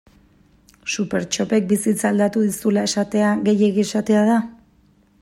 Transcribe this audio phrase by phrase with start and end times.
[0.93, 4.43] Supertxopek bizitza aldatu dizula esatea gehiegi esatea da?